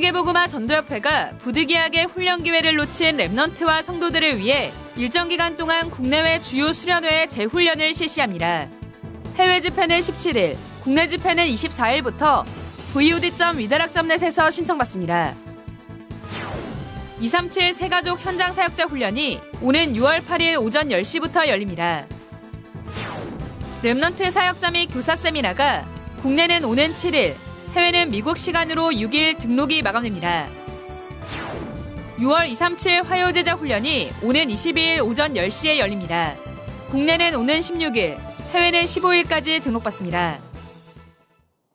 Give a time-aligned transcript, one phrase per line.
[0.00, 7.28] 세계복음화 전도협회가 부득이하게 훈련 기회를 놓친 remnant와 성도들을 위해 일정 기간 동안 국내외 주요 수련회
[7.28, 8.66] 재훈련을 실시합니다.
[9.36, 12.44] 해외 집회는 17일, 국내 집회는 24일부터
[12.94, 15.34] vod.위다락점net에서 신청받습니다.
[17.20, 22.06] 237 새가족 현장 사역자 훈련이 오는 6월 8일 오전 10시부터 열립니다.
[23.82, 25.86] remnant 사역자 및 교사 세미나가
[26.22, 27.34] 국내는 오는 7일,
[27.74, 30.48] 해외는 미국 시간으로 6일 등록이 마감됩니다.
[32.18, 36.34] 6월 237 화요제자 훈련이 오는 22일 오전 10시에 열립니다.
[36.90, 38.18] 국내는 오는 16일,
[38.52, 40.38] 해외는 15일까지 등록받습니다.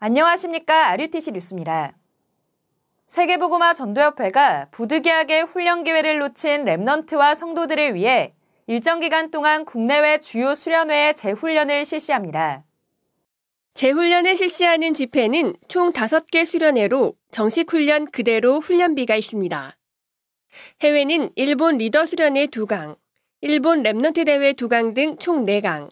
[0.00, 0.88] 안녕하십니까.
[0.90, 1.92] RUTC 뉴스입니다.
[3.06, 8.34] 세계보고마 전도협회가 부득이하게 훈련 기회를 놓친 랩넌트와 성도들을 위해
[8.66, 12.64] 일정 기간 동안 국내외 주요 수련회에 재훈련을 실시합니다.
[13.74, 19.76] 재훈련을 실시하는 집회는 총 5개 수련회로 정식 훈련 그대로 훈련비가 있습니다.
[20.80, 22.96] 해외는 일본 리더 수련회 2강,
[23.40, 25.90] 일본 remnant 대회 2강 등 총 4강,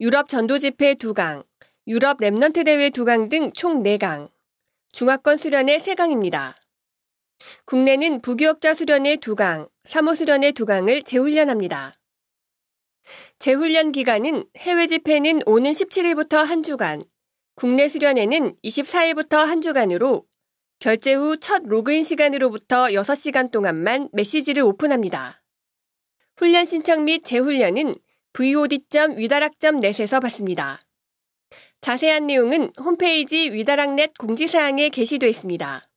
[0.00, 1.46] 유럽 전도 집회 2강,
[1.86, 4.28] 유럽 remnant 대회 2강 등 총 4강,
[4.92, 6.52] 중화권 수련회 3강입니다.
[7.64, 11.94] 국내는 부교역자 수련회 2강, 사무 수련회 2강을 재훈련합니다.
[13.38, 17.02] 재훈련 기간은 해외 집회는 오는 17일부터 한 주간,
[17.54, 20.24] 국내 수련회는 24일부터 한 주간으로
[20.80, 25.42] 결제 후 첫 로그인 시간으로부터 6시간 동안만 메시지를 오픈합니다.
[26.36, 27.94] 훈련 신청 및 재훈련은
[28.32, 30.80] vod.위다락.net에서 받습니다.
[31.80, 35.88] 자세한 내용은 홈페이지 위다락넷 공지사항에 게시되어 있습니다.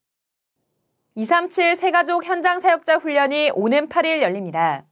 [1.15, 4.85] 237 세가족 현장 사역자 훈련이 오는 8일 열립니다.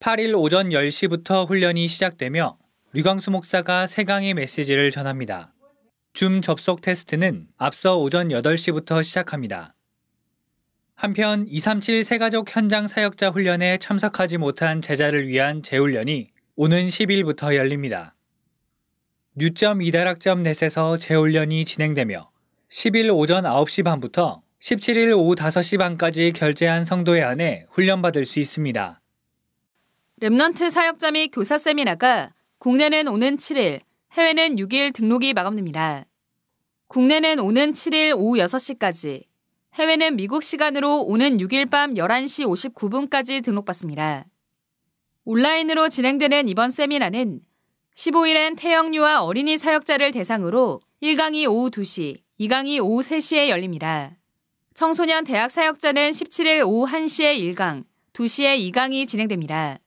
[0.00, 2.56] 8일 오전 10시부터 훈련이 시작되며
[2.94, 5.52] 류광수 목사가 세강의 메시지를 전합니다.
[6.16, 9.74] 줌 접속 테스트는 앞서 오전 8시부터 시작합니다.
[10.94, 18.14] 한편 237 세가족 현장 사역자 훈련에 참석하지 못한 제자를 위한 재훈련이 오는 10일부터 열립니다.
[19.34, 22.30] 뉴점 이다락점 넷에서 재훈련이 진행되며
[22.70, 29.02] 10일 오전 9시 반부터 17일 오후 5시 반까지 결제한 성도에 한해 훈련받을 수 있습니다.
[30.22, 33.80] remnant 사역자 및 교사 세미나가 국내는 오는 7일,
[34.16, 36.06] 해외는 6일 등록이 마감됩니다.
[36.88, 39.24] 국내는 오는 7일 오후 6시까지,
[39.74, 44.24] 해외는 미국 시간으로 오는 6일 밤 11시 59분까지 등록받습니다.
[45.26, 47.40] 온라인으로 진행되는 이번 세미나는
[47.94, 54.16] 15일엔 태영유아 어린이 사역자를 대상으로 1강이 오후 2시, 2강이 오후 3시에 열립니다.
[54.72, 57.84] 청소년 대학 사역자는 17일 오후 1시에 1강,
[58.14, 59.78] 2시에 2강이 진행됩니다.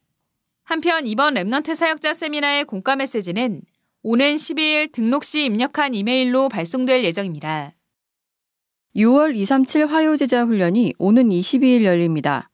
[0.66, 3.64] 한편 이번 remnant 사역자 세미나의 공과 메시지는
[4.02, 7.76] 오는 12일 등록 시 입력한 이메일로 발송될 예정입니다.
[8.96, 12.50] 6월 237 화요제자 훈련이 오는 22일 열립니다.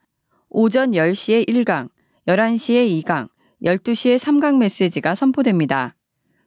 [0.49, 1.89] 오전 10시에 1강,
[2.27, 3.29] 11시에 2강,
[3.63, 5.95] 12시에 3강 메시지가 선포됩니다.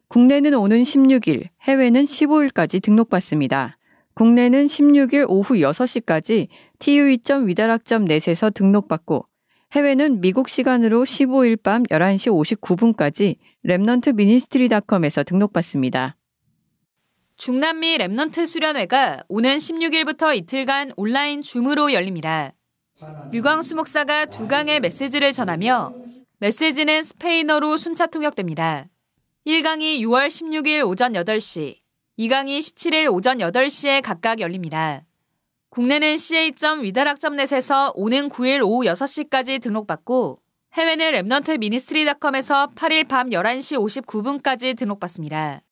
[0.08, 3.78] 국내는 오는 16일, 해외는 15일까지 등록받습니다.
[4.14, 6.48] 국내는 16일 오후 6시까지
[6.81, 9.26] tue.위다락.net에서 등록받고
[9.73, 16.17] 해외는 미국 시간으로 15일 밤 11시 59분까지 remnant ministry닷컴에서 등록받습니다.
[17.37, 22.55] 중남미 remnant 수련회가 오는 16일부터 이틀간 온라인 줌으로 열립니다.
[23.31, 25.93] 류광수 목사가 두 강의 메시지를 전하며
[26.39, 28.87] 메시지는 스페인어로 순차 통역됩니다.
[29.47, 31.77] 1강이 6월 16일 오전 8시,
[32.19, 35.05] 2강이 17일 오전 8시에 각각 열립니다.
[35.71, 40.41] 국내는 ca.위다락.net에서 오는 9일 오후 6시까지 등록받고
[40.75, 45.62] 해외는 remnant ministry닷컴에서 8일 밤 11시 59분까지 등록받습니다.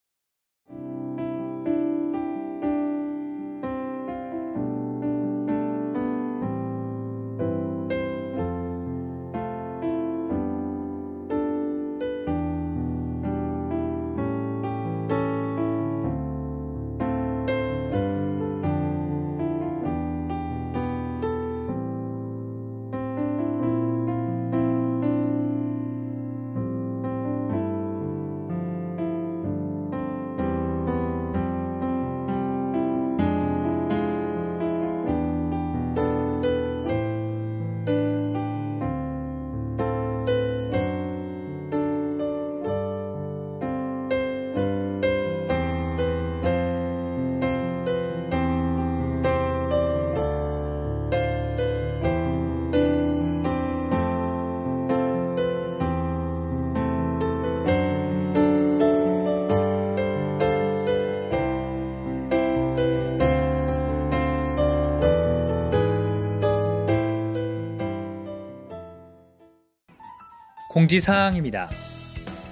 [70.77, 71.71] 공지사항입니다.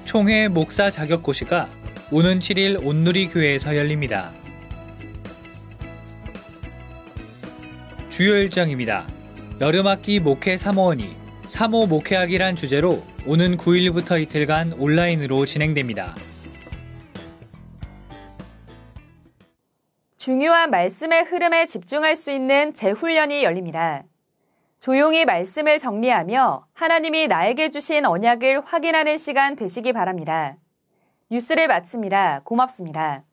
[0.06, 1.69] 총회 목사 자격고시가
[2.11, 4.32] 오는 7일 온누리 교회에서 열립니다.
[8.09, 9.06] 주요 일정입니다.
[9.61, 11.15] 여름학기 목회 사모원이
[11.49, 16.15] 사모 목회학이란 주제로 오는 9일부터 이틀간 온라인으로 진행됩니다.
[20.17, 24.05] 중요한 말씀의 흐름에 집중할 수 있는 재훈련이 열립니다.
[24.84, 30.58] 조용히 말씀을 정리하며 하나님이 나에게 주신 언약을 확인하는 시간 되시기 바랍니다.
[31.31, 32.42] 뉴스를 마칩니다.
[32.44, 33.25] 고맙습니다.